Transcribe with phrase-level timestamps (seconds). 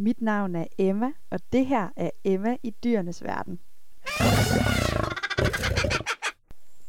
[0.00, 3.58] Mit navn er Emma, og det her er Emma i dyrenes verden.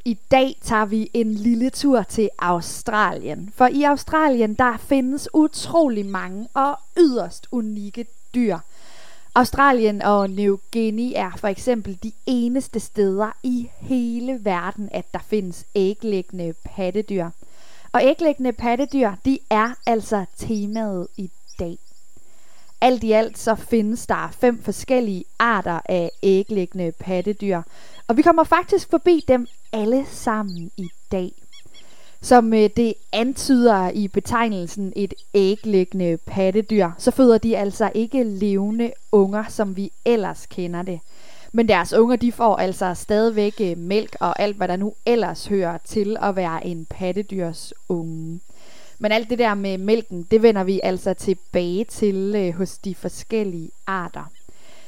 [0.05, 3.51] I dag tager vi en lille tur til Australien.
[3.56, 8.05] For i Australien der findes utrolig mange og yderst unikke
[8.36, 8.57] dyr.
[9.36, 15.20] Australien og New Guinea er for eksempel de eneste steder i hele verden, at der
[15.20, 17.30] findes æglæggende pattedyr.
[17.91, 21.78] Og æglæggende pattedyr, de er altså temaet i dag.
[22.82, 27.62] Alt i alt så findes der fem forskellige arter af æglæggende pattedyr,
[28.08, 31.31] og vi kommer faktisk forbi dem alle sammen i dag.
[32.21, 38.91] Som øh, det antyder i betegnelsen et æglæggende pattedyr, så føder de altså ikke levende
[39.12, 40.99] unger, som vi ellers kender det.
[41.52, 45.48] Men deres unger, de får altså stadigvæk øh, mælk og alt, hvad der nu ellers
[45.48, 48.40] hører til at være en pattedyrs unge.
[48.99, 52.95] Men alt det der med mælken, det vender vi altså tilbage til øh, hos de
[52.95, 54.31] forskellige arter.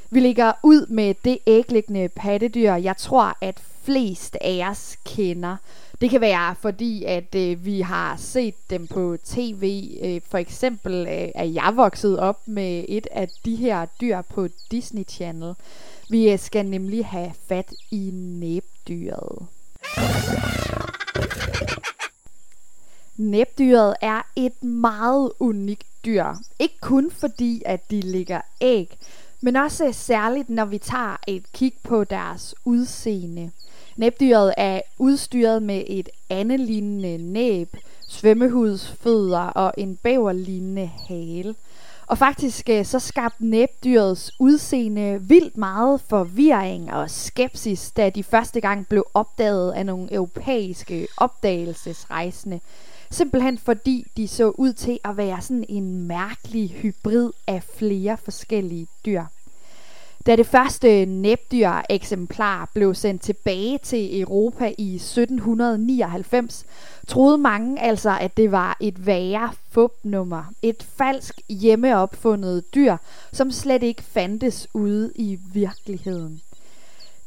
[0.10, 5.58] Vi ligger ud med det æglæggende pattedyr, jeg tror, at flest af os kender.
[6.02, 9.98] Det kan være fordi, at øh, vi har set dem på tv.
[10.04, 14.48] Øh, for eksempel øh, er jeg vokset op med et af de her dyr på
[14.72, 15.54] Disney Channel.
[16.10, 19.48] Vi øh, skal nemlig have fat i næbdyret.
[23.18, 26.26] Næbdyret er et meget unikt dyr.
[26.60, 28.98] Ikke kun fordi, at de ligger æg,
[29.42, 33.52] men også særligt, når vi tager et kig på deres udseende.
[33.98, 41.56] Næbdyret er udstyret med et andelignende næb, svømmehudsfødder og en bæverlignende hale.
[42.08, 48.62] Og faktisk øh, så skabte næbdyrets udseende vildt meget forvirring og skepsis, da de første
[48.62, 52.60] gang blev opdaget af nogle europæiske opdagelsesrejsende.
[53.12, 58.88] Simpelthen fordi de så ud til at være sådan en mærkelig hybrid af flere forskellige
[59.06, 59.24] dyr.
[60.26, 66.66] Da det første næbdyr eksemplar blev sendt tilbage til Europa i 1799,
[67.08, 70.44] troede mange altså, at det var et værre fupnummer.
[70.62, 72.98] Et falsk hjemmeopfundet dyr,
[73.32, 76.42] som slet ikke fandtes ude i virkeligheden.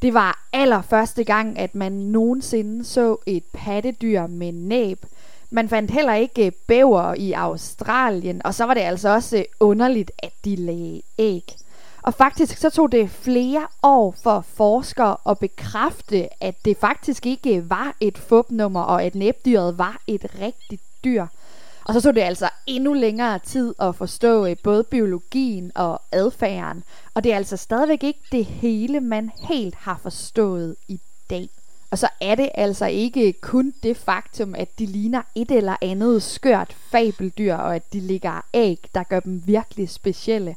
[0.03, 5.07] Det var allerførste gang, at man nogensinde så et pattedyr med næb.
[5.55, 9.45] Man fandt heller ikke øh, bæver i Australien, og så var det altså også øh,
[9.61, 11.57] underligt, at de lagde æg.
[12.03, 17.57] Og faktisk så tog det flere år for forskere at bekræfte, at det faktisk ikke
[17.57, 21.27] øh, var et fupnummer, og at næbdyret var et rigtigt dyr.
[21.85, 26.85] Og så tog det altså endnu længere tid at forstå både biologien og adfærden.
[27.15, 31.01] Og det er altså stadigvæk ikke det hele, man helt har forstået i
[31.31, 31.49] dag.
[31.95, 36.23] Og så er det altså ikke kun det faktum, at de ligner et eller andet
[36.23, 40.57] skørt fabeldyr, og at de ligger æg, der gør dem virkelig specielle.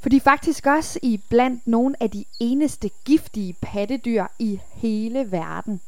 [0.00, 5.32] For de er faktisk også i blandt nogle af de eneste giftige pattedyr i hele
[5.32, 5.80] verden.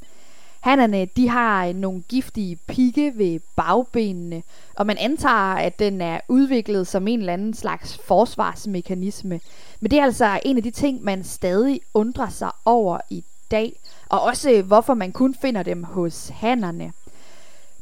[0.61, 4.43] Hannerne, de har øh, nogle giftige pigge ved bagbenene,
[4.75, 9.41] og man antager, at den er udviklet som en eller anden slags forsvarsmekanisme.
[9.81, 13.81] Men det er altså en af de ting, man stadig undrer sig over i dag,
[14.09, 16.93] og også øh, hvorfor man kun finder dem hos hannerne.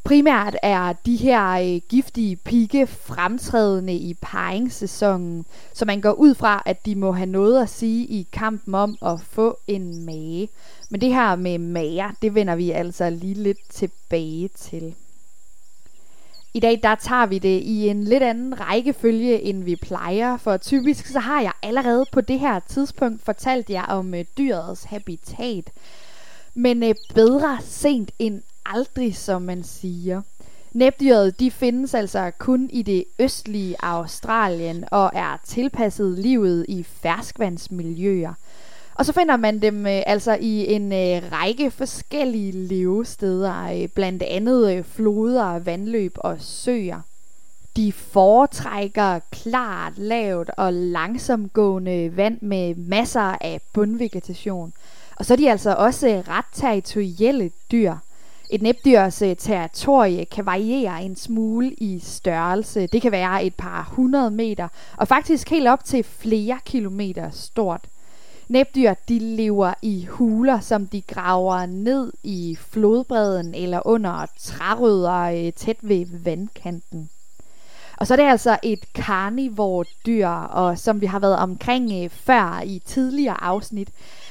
[0.05, 6.63] Primært er de her øh, giftige pigge fremtrædende i paringssæsonen, så man går ud fra,
[6.67, 10.49] at de må have noget at sige i kampen om at få en mage.
[10.91, 14.95] Men det her med mager, det vender vi altså lige lidt tilbage til.
[16.55, 20.57] I dag der tager vi det i en lidt anden rækkefølge, end vi plejer, for
[20.57, 25.71] typisk så har jeg allerede på det her tidspunkt fortalt jer om øh, dyrets habitat.
[26.55, 30.23] Men øh, bedre sent end aldrig, som man siger.
[30.73, 38.35] Næbdyret de findes altså kun i det østlige Australien og er tilpasset livet i ferskvandsmiljøer.
[38.95, 44.23] Og så finder man dem øh, altså i en øh, række forskellige levesteder, øh, blandt
[44.23, 47.01] andet øh, floder, vandløb og søer.
[47.77, 54.73] De foretrækker klart, lavt og langsomgående vand med masser af bundvegetation.
[55.17, 57.95] Og så er de altså også øh, ret territorielle dyr.
[58.51, 62.87] Et næbdyrs øh, territorie kan variere en smule i størrelse.
[62.87, 67.81] Det kan være et par hundrede meter, og faktisk helt op til flere kilometer stort.
[68.53, 75.53] Næbdyr de lever i huler, som de graver ned i flodbredden eller under trærødder øh,
[75.53, 77.11] tæt ved vandkanten.
[77.97, 82.63] Og så er det altså et karnivordyr, og som vi har været omkring øh, før
[82.65, 83.89] i tidligere afsnit,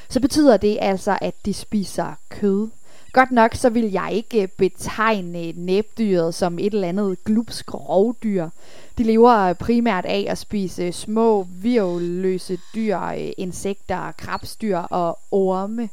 [0.09, 2.69] så betyder det altså, at de spiser kød.
[3.13, 7.73] Godt nok så vil jeg ikke øh, betegne øh, næbdyret som et eller andet glupsk
[7.73, 8.49] rovdyr.
[8.97, 12.99] De lever øh, primært af at spise små, virvelløse dyr,
[13.37, 15.89] insekter, krabstyr og orme.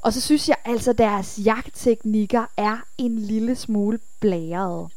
[0.00, 4.88] Og så synes jeg altså, deres jagtteknikker er en lille smule blæret.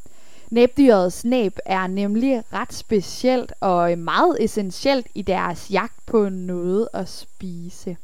[0.50, 7.09] Næbdyrets næb er nemlig ret specielt og meget essentielt i deres jagt på noget at
[7.09, 7.98] spise.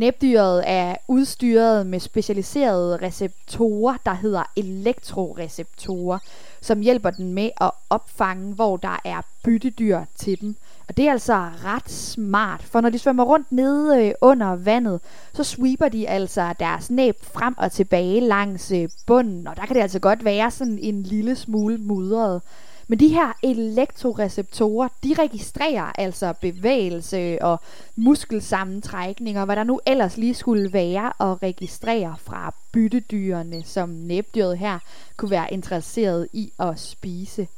[0.00, 6.18] Næbdyret er udstyret med specialiserede receptorer, der hedder elektroreceptorer,
[6.60, 10.56] som hjælper den med at opfange, hvor der er byttedyr til dem.
[10.88, 15.00] Og det er altså ret smart, for når de svømmer rundt nede øh, under vandet,
[15.32, 19.76] så sweeper de altså deres næb frem og tilbage langs øh, bunden, og der kan
[19.76, 22.42] det altså godt være sådan en lille smule mudret.
[22.90, 27.60] Men de her elektroreceptorer, de registrerer altså bevægelse og
[27.96, 34.78] muskelsammentrækninger, hvad der nu ellers lige skulle være at registrere fra byttedyrene, som næbdyret her
[35.16, 37.48] kunne være interesseret i at spise.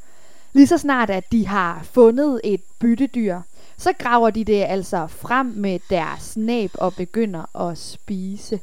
[0.52, 3.40] Lige så snart, at de har fundet et byttedyr,
[3.76, 8.60] så graver de det altså frem med deres næb og begynder at spise.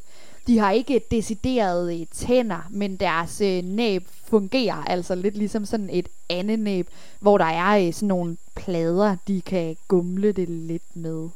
[0.49, 5.89] De har ikke deciderede øh, tænder, men deres øh, næb fungerer altså lidt ligesom sådan
[5.89, 6.87] et andet næb,
[7.19, 11.29] hvor der er øh, sådan nogle plader, de kan gumle det lidt med.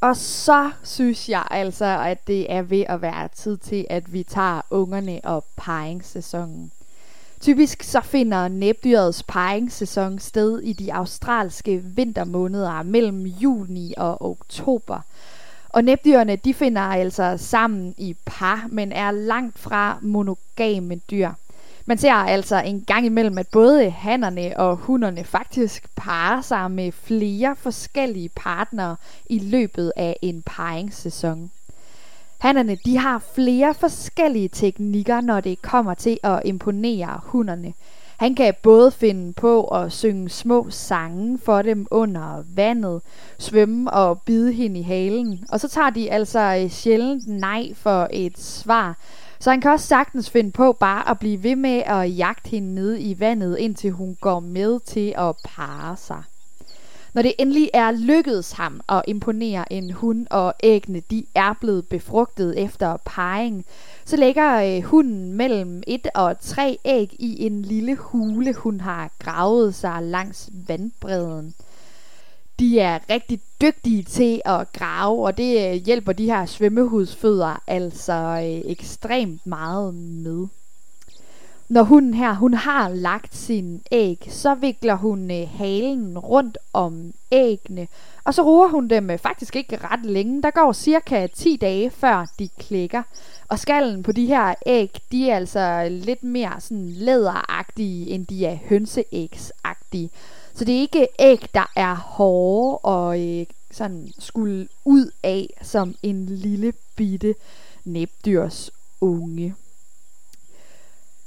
[0.00, 4.22] Og så synes jeg altså, at det er ved at være tid til, at vi
[4.22, 6.72] tager ungerne og paringssæsonen.
[7.40, 15.00] Typisk så finder næbdyrets paringssæson sted i de australske vintermåneder mellem juni og oktober.
[15.78, 21.30] Og næbdyrene de finder altså sammen i par, men er langt fra monogame dyr.
[21.86, 26.92] Man ser altså en gang imellem, at både hannerne og hunderne faktisk parer sig med
[26.92, 28.96] flere forskellige partnere
[29.26, 31.50] i løbet af en paringssæson.
[32.38, 37.72] Hannerne de har flere forskellige teknikker, når det kommer til at imponere hunderne.
[38.18, 43.00] Han kan både finde på at synge små sange for dem under vandet,
[43.38, 45.44] svømme og bide hende i halen.
[45.48, 48.96] Og så tager de altså sjældent nej for et svar.
[49.40, 52.74] Så han kan også sagtens finde på bare at blive ved med at jagte hende
[52.74, 56.22] nede i vandet, indtil hun går med til at parre sig.
[57.18, 61.88] Når det endelig er lykkedes ham at imponere en hund, og æggene de er blevet
[61.88, 63.64] befrugtet efter parring,
[64.04, 69.10] så lægger øh, hunden mellem et og tre æg i en lille hule, hun har
[69.18, 71.54] gravet sig langs vandbredden.
[72.58, 78.12] De er rigtig dygtige til at grave, og det øh, hjælper de her svømmehudsfødder altså
[78.14, 80.46] øh, ekstremt meget med.
[81.68, 87.12] Når hunden her, hun har lagt sin æg, så vikler hun øh, halen rundt om
[87.32, 87.88] æggene,
[88.24, 90.42] og så ruer hun dem øh, faktisk ikke ret længe.
[90.42, 93.02] Der går cirka 10 dage, før de klikker.
[93.48, 98.26] Og skallen på de her æg, de er altså øh, lidt mere sådan læderagtige, end
[98.26, 100.10] de er hønseægsagtige.
[100.54, 105.94] Så det er ikke æg, der er hårde og øh, sådan skulle ud af som
[106.02, 107.34] en lille bitte
[107.84, 108.70] næbdyrs
[109.00, 109.54] unge.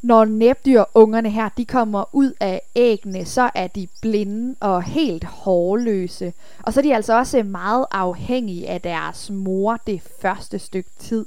[0.02, 5.24] Når næbdyr ungerne her, de kommer ud af æggene, så er de blinde og helt
[5.24, 6.34] hårløse.
[6.64, 11.26] Og så er de altså også meget afhængige af deres mor det første stykke tid.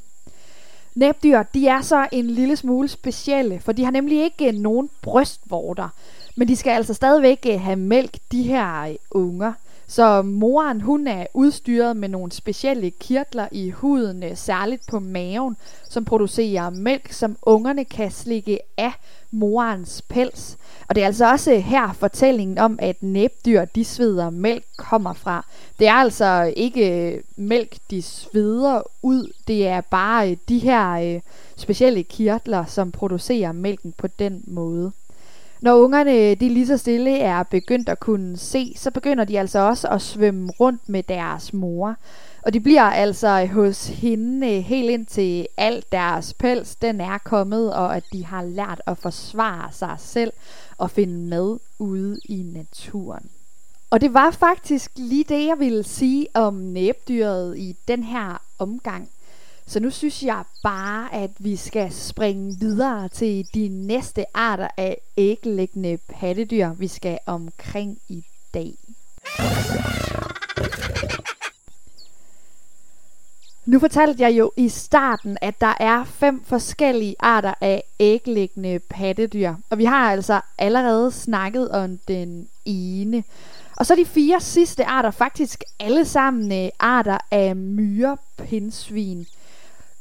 [0.95, 4.91] Næbdyr, de er så en lille smule specielle, for de har nemlig ikke øh, nogen
[5.03, 5.89] brystvorter.
[6.37, 9.53] Men de skal altså stadigvæk øh, have mælk, de her øh, unger.
[9.87, 15.57] Så moren hun er udstyret med nogle specielle kirtler i huden, øh, særligt på maven,
[15.91, 18.93] som producerer mælk, som ungerne kan slikke af
[19.31, 20.57] morens pels.
[20.89, 25.47] Og det er altså også her fortællingen om, at næbdyr, de sveder mælk, kommer fra.
[25.79, 29.33] Det er altså ikke øh, mælk, de sveder ud.
[29.49, 31.21] Det er bare øh, de her
[31.57, 34.93] specielle kirtler, som producerer mælken på den måde.
[35.65, 39.59] Når ungerne de lige så stille er begyndt at kunne se, så begynder de altså
[39.59, 41.97] også at svømme rundt med deres mor.
[42.43, 47.75] Og de bliver altså hos hende helt ind til alt deres pels, den er kommet,
[47.75, 50.33] og at de har lært at forsvare sig selv
[50.79, 53.31] og finde mad ude i naturen.
[53.91, 59.09] Og det var faktisk lige det, jeg ville sige om næbdyret i den her omgang.
[59.67, 64.99] Så nu synes jeg bare, at vi skal springe videre til de næste arter af
[65.17, 68.75] æglæggende pattedyr, vi skal omkring i dag.
[73.67, 79.55] Nu fortalte jeg jo i starten, at der er fem forskellige arter af æglæggende pattedyr.
[79.71, 83.25] Og vi har altså allerede snakket om den ene.
[83.77, 89.27] Og så de fire sidste arter faktisk alle sammen øh, arter af myrepindsvin.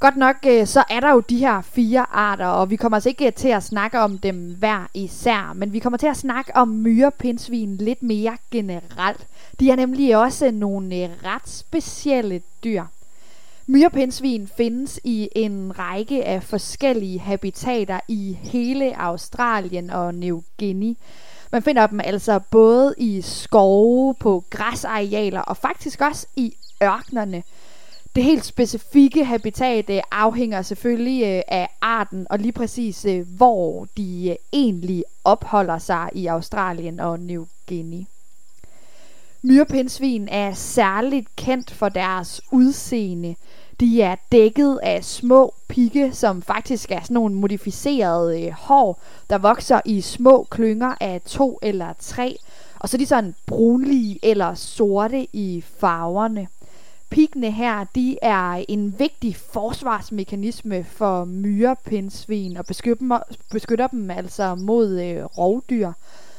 [0.04, 3.10] Godt nok, øh, så er der jo de her fire arter, og vi kommer altså
[3.10, 6.56] ikke øh, til at snakke om dem hver især, men vi kommer til at snakke
[6.56, 9.28] om myrepindsvin lidt mere generelt.
[9.60, 12.84] De er nemlig også nogle øh, ret specielle dyr.
[13.68, 20.94] Myrepindsvin findes i en række af forskellige habitater i hele Australien og New Guinea.
[21.52, 27.44] Man finder dem altså både i skove, på græsarealer og faktisk også i ørkenerne.
[28.16, 33.88] Det helt specifikke habitat øh, afhænger selvfølgelig øh, af arten og lige præcis øh, hvor
[33.98, 38.04] de øh, egentlig opholder sig i Australien og New Guinea.
[39.42, 43.36] Myrpindsvin er særligt kendt for deres udseende.
[43.80, 49.38] De er dækket af små pigge, som faktisk er sådan nogle modificerede øh, hår, der
[49.38, 52.38] vokser i små klynger af to eller tre.
[52.80, 56.48] Og så er de sådan brunlige eller sorte i farverne.
[57.14, 63.20] Piggene her, de er en vigtig forsvarsmekanisme for myrepindsvin og beskytter,
[63.52, 65.92] beskytter dem altså mod øh, rovdyr.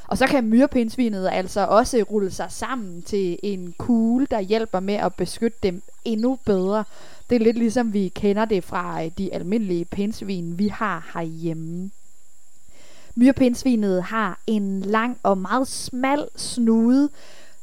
[0.09, 4.95] Og så kan myrepindsvinet altså også rulle sig sammen til en kugle, der hjælper med
[4.95, 6.85] at beskytte dem endnu bedre.
[7.31, 11.91] Det er lidt ligesom vi kender det fra øh, de almindelige pindsvin, vi har herhjemme.
[13.15, 17.09] Myrepindsvinet har en lang og meget smal snude,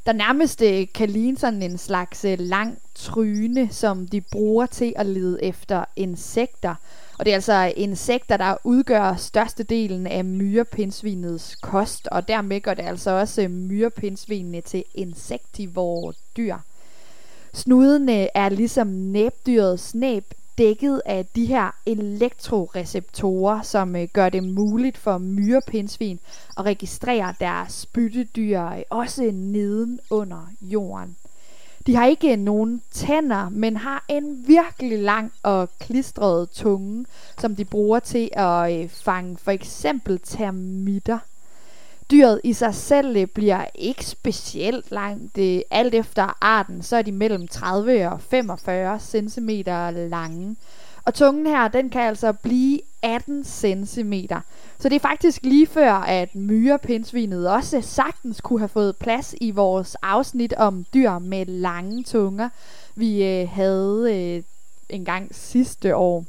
[0.06, 4.94] der nærmest øh, kan ligne sådan en slags øh, lang tryne, som de bruger til
[4.96, 6.76] at lede efter insekter.
[7.20, 12.84] Og det er altså insekter, der udgør størstedelen af myrepindsvinets kost, og dermed gør det
[12.84, 16.56] altså også øh, myrepindsvinene til insektivore dyr.
[17.54, 24.44] Snuden øh, er ligesom næbdyrets næb dækket af de her elektroreceptorer, som øh, gør det
[24.44, 26.20] muligt for myrepindsvin
[26.58, 31.16] at registrere deres byttedyr øh, også neden under jorden.
[31.88, 37.06] De har ikke øh, nogen tænder, men har en virkelig lang og klistret tunge,
[37.38, 41.20] som de bruger til at øh, fange for eksempel termitter.
[42.12, 45.38] Dyret i sig selv bliver ikke specielt langt.
[45.72, 49.50] Alt efter arten, så er de mellem 30 og 45 cm
[50.10, 50.56] lange.
[51.06, 54.14] Og tungen her, den kan altså blive 18 cm.
[54.80, 59.52] Så det er faktisk lige før, at myrepindsvinet også sagtens kunne have fået plads i
[59.52, 62.50] vores afsnit om dyr med lange tunger,
[62.96, 64.44] vi øh, havde øh,
[64.90, 66.26] en gang sidste år.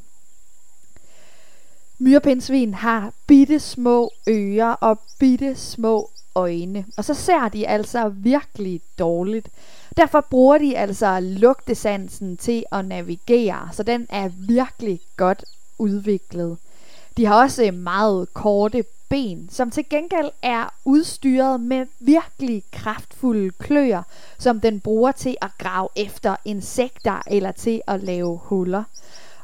[2.02, 8.80] Myrepindsvin har bitte små ører og bitte små øjne, og så ser de altså virkelig
[8.98, 9.48] dårligt.
[9.96, 15.44] Derfor bruger de altså lugtesansen til at navigere, så den er virkelig godt
[15.78, 16.58] udviklet.
[17.16, 24.02] De har også meget korte ben, som til gengæld er udstyret med virkelig kraftfulde kløer,
[24.38, 28.84] som den bruger til at grave efter insekter eller til at lave huller.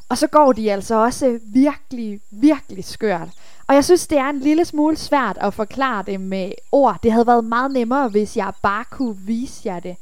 [0.09, 3.29] Og så går de altså også virkelig, virkelig skørt.
[3.67, 6.99] Og jeg synes, det er en lille smule svært at forklare det med ord.
[7.03, 9.95] Det havde været meget nemmere, hvis jeg bare kunne vise jer det.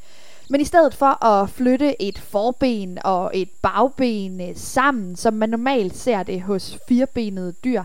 [0.50, 5.50] Men i stedet for at flytte et forben og et bagben øh, sammen, som man
[5.50, 7.84] normalt ser det hos firebenede dyr,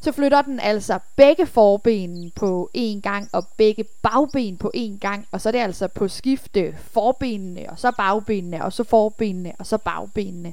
[0.00, 5.26] så flytter den altså begge forben på én gang og begge bagben på én gang,
[5.32, 9.66] og så er det altså på skifte forbenene, og så bagbenene, og så forbenene, og
[9.66, 10.52] så bagbenene.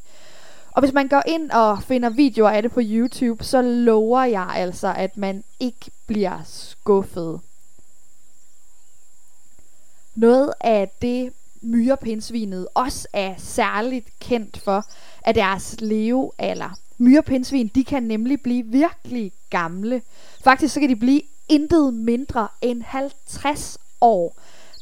[0.78, 4.48] Og hvis man går ind og finder videoer af det på YouTube, så lover jeg
[4.56, 7.40] altså, at man ikke bliver skuffet.
[10.16, 14.86] Noget af det, myrepindsvinet også er særligt kendt for,
[15.22, 16.80] er deres levealder.
[16.98, 20.02] Myrepindsvin, de kan nemlig blive virkelig gamle.
[20.44, 24.36] Faktisk så kan de blive intet mindre end 50 år.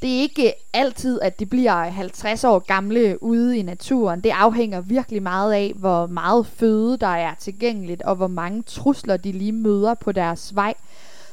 [0.05, 4.21] Det er ikke altid, at de bliver 50 år gamle ude i naturen.
[4.21, 9.17] Det afhænger virkelig meget af, hvor meget føde der er tilgængeligt, og hvor mange trusler
[9.17, 10.73] de lige møder på deres vej.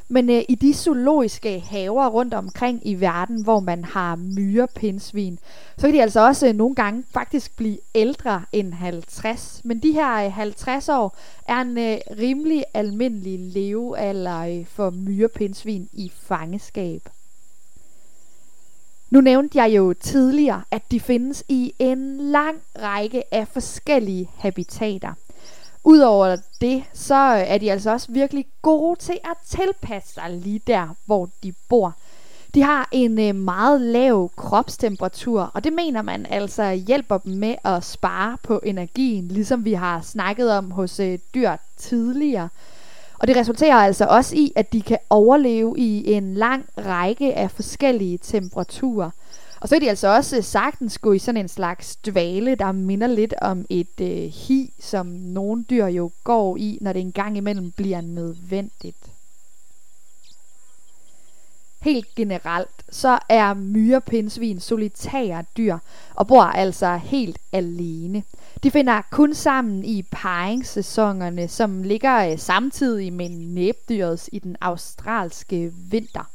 [0.08, 5.38] Men øh, i de zoologiske haver rundt omkring i verden, hvor man har myrepindsvin,
[5.78, 9.60] så kan de altså også øh, nogle gange faktisk blive ældre end 50.
[9.64, 11.16] Men de her øh, 50 år
[11.48, 17.02] er en øh, rimelig almindelig levealder øh, for myrepindsvin i fangeskab.
[19.12, 25.12] Nu nævnte jeg jo tidligere, at de findes i en lang række af forskellige habitater.
[25.84, 30.96] Udover det, så er de altså også virkelig gode til at tilpasse sig lige der,
[31.06, 31.94] hvor de bor.
[32.54, 37.54] De har en øh, meget lav kropstemperatur, og det mener man altså hjælper dem med
[37.64, 42.48] at spare på energien, ligesom vi har snakket om hos øh, dyr tidligere.
[43.22, 47.50] Og det resulterer altså også i, at de kan overleve i en lang række af
[47.50, 49.10] forskellige temperaturer.
[49.60, 53.06] Og så er de altså også sagtens gå i sådan en slags dvale, der minder
[53.06, 57.70] lidt om et øh, hi, som nogle dyr jo går i, når det engang imellem
[57.70, 58.96] bliver nødvendigt.
[61.82, 65.78] Helt generelt, så er myrepindsvin solitære dyr
[66.14, 68.22] og bor altså helt alene.
[68.62, 75.72] De finder kun sammen i paringssæsonerne, som ligger øh, samtidig med næbdyrets i den australske
[75.90, 76.30] vinter.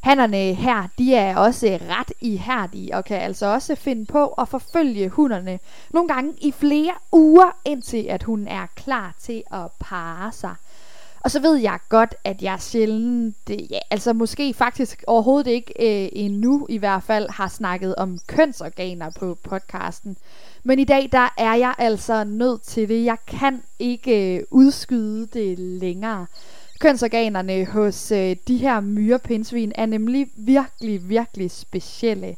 [0.00, 4.48] Hannerne her, de er også øh, ret ihærdige og kan altså også finde på at
[4.48, 5.58] forfølge hunderne
[5.90, 10.54] nogle gange i flere uger, indtil at hun er klar til at parre sig.
[11.24, 15.72] Og så ved jeg godt, at jeg sjældent, det, ja, altså måske faktisk overhovedet ikke
[15.78, 20.16] øh, endnu i hvert fald, har snakket om kønsorganer på podcasten.
[20.62, 23.04] Men i dag, der er jeg altså nødt til det.
[23.04, 26.26] Jeg kan ikke øh, udskyde det længere.
[26.80, 32.36] Kønsorganerne hos øh, de her myrepindsvin er nemlig virkelig, virkelig specielle.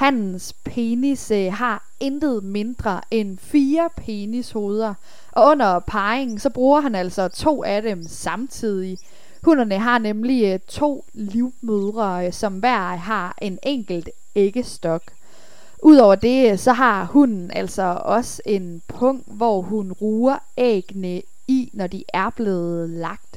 [0.00, 4.94] Hans penis øh, har intet mindre end fire penishoveder,
[5.32, 8.98] og under parringen så bruger han altså to af dem samtidig.
[9.42, 15.02] Hunderne har nemlig øh, to livmødre, øh, som hver har en enkelt æggestok.
[15.82, 21.70] Udover det, øh, så har hunden altså også en punkt, hvor hun ruer æggene i,
[21.72, 23.29] når de er blevet lagt.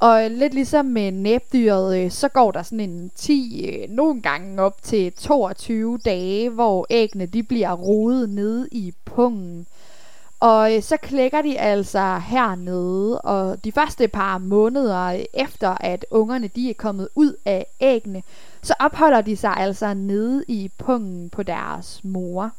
[0.00, 4.62] Og lidt ligesom med næbdyret, øh, så går der sådan en 10, øh, nogle gange
[4.62, 9.66] op til 22 dage, hvor æggene de bliver rodet nede i pungen.
[10.40, 16.48] Og øh, så klækker de altså hernede, og de første par måneder efter, at ungerne
[16.48, 18.22] de er kommet ud af æggene,
[18.62, 22.50] så opholder de sig altså nede i pungen på deres mor.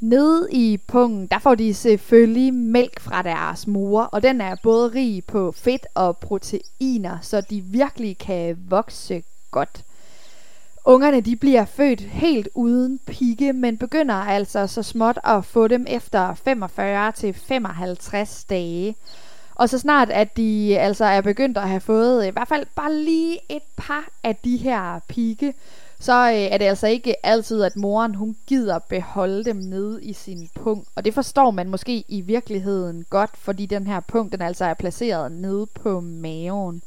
[0.00, 4.88] Nede i pungen, der får de selvfølgelig mælk fra deres mor, og den er både
[4.94, 9.84] rig på fedt og proteiner, så de virkelig kan vokse godt.
[10.84, 15.86] Ungerne de bliver født helt uden pigge, men begynder altså så småt at få dem
[15.88, 18.96] efter 45 til 55 dage.
[19.54, 22.94] Og så snart at de altså er begyndt at have fået i hvert fald bare
[22.94, 25.54] lige et par af de her pigge,
[26.00, 30.12] så øh, er det altså ikke altid, at moren hun gider beholde dem nede i
[30.12, 30.86] sin pung.
[30.94, 34.74] Og det forstår man måske i virkeligheden godt, fordi den her pung, den altså er
[34.74, 36.82] placeret nede på maven.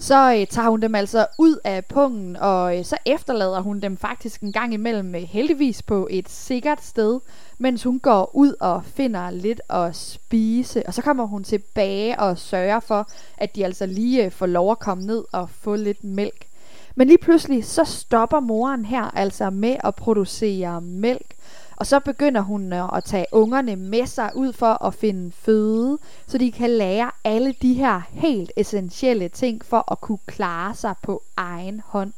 [0.00, 3.96] Så øh, tager hun dem altså ud af pungen, og øh, så efterlader hun dem
[3.96, 7.20] faktisk en gang imellem øh, heldigvis på et sikkert sted,
[7.58, 10.82] mens hun går ud og finder lidt at spise.
[10.86, 14.70] Og så kommer hun tilbage og sørger for, at de altså lige øh, får lov
[14.70, 16.46] at komme ned og få lidt mælk.
[16.94, 21.34] Men lige pludselig, så stopper moren her altså med at producere mælk.
[21.76, 25.98] Og så begynder hun øh, at tage ungerne med sig ud for at finde føde,
[26.26, 30.94] så de kan lære alle de her helt essentielle ting for at kunne klare sig
[31.02, 32.12] på egen hånd.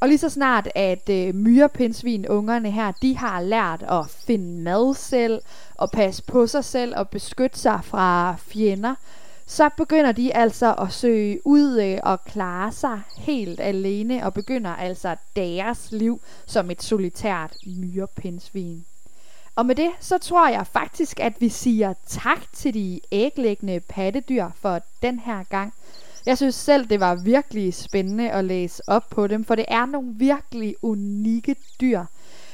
[0.00, 4.94] Og lige så snart, at øh, myrepindsvin ungerne her, de har lært at finde mad
[4.94, 5.40] selv,
[5.74, 8.94] og passe på sig selv og beskytte sig fra fjender,
[9.46, 14.70] så begynder de altså at søge ud øh, og klare sig helt alene, og begynder
[14.70, 18.84] altså deres liv som et solitært myrepindsvin.
[19.56, 24.48] Og med det, så tror jeg faktisk, at vi siger tak til de æglæggende pattedyr
[24.54, 25.74] for den her gang.
[26.26, 29.86] Jeg synes selv, det var virkelig spændende at læse op på dem, for det er
[29.86, 32.04] nogle virkelig unikke dyr.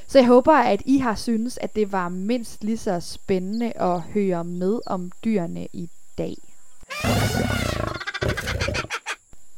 [0.06, 4.00] Så jeg håber, at I har synes, at det var mindst lige så spændende at
[4.00, 6.47] høre med om dyrene i dag.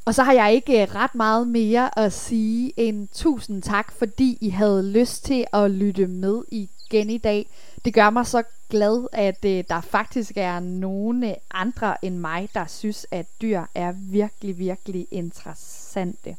[0.05, 4.39] Og så har jeg ikke øh, ret meget mere at sige end tusind tak, fordi
[4.41, 7.47] I havde lyst til at lytte med igen i dag.
[7.85, 12.67] Det gør mig så glad, at øh, der faktisk er nogle andre end mig, der
[12.67, 16.37] synes, at dyr er virkelig, virkelig interessante.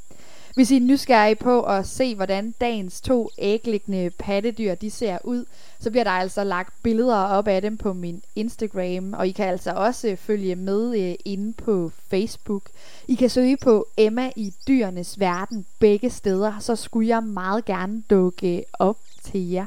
[0.56, 5.46] Hvis I er nysgerrige på at se, hvordan dagens to ægliggende pattedyr de ser ud,
[5.80, 9.48] så bliver der altså lagt billeder op af dem på min Instagram, og I kan
[9.48, 12.64] altså også følge med øh, inde på Facebook.
[13.08, 18.04] I kan søge på Emma i dyrenes verden begge steder, så skulle jeg meget gerne
[18.10, 19.66] dukke op til jer.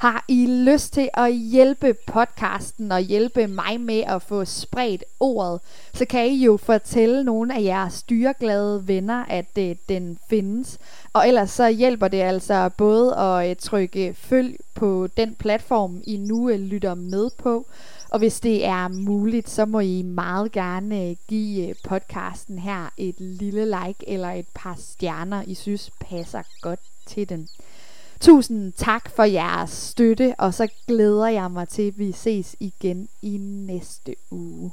[0.00, 5.60] Har I lyst til at hjælpe podcasten og hjælpe mig med at få spredt ordet,
[5.94, 10.78] så kan I jo fortælle nogle af jeres dyreglade venner, at øh, den findes.
[11.12, 16.16] Og ellers så hjælper det altså både at øh, trykke følg på den platform, I
[16.16, 17.66] nu øh, lytter med på,
[18.10, 22.92] og hvis det er muligt, så må I meget gerne øh, give øh, podcasten her
[22.96, 27.48] et lille like eller et par stjerner, I synes passer godt til den.
[28.20, 33.08] Tusind tak for jeres støtte, og så glæder jeg mig til, at vi ses igen
[33.22, 34.72] i næste uge.